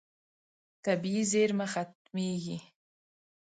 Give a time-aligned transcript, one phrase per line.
[0.85, 2.57] طبیعي زیرمه ختمېږي.